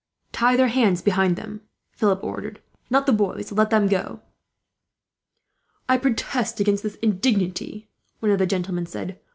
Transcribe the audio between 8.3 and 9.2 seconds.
of the gentlemen said.